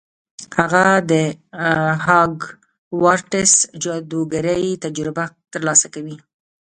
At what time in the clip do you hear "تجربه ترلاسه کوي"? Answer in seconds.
4.83-6.17